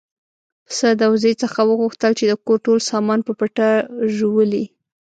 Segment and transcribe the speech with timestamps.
[0.67, 3.69] پسه د وزې څخه وغوښتل چې د کور ټول سامان په پټه
[4.15, 4.65] ژوولی.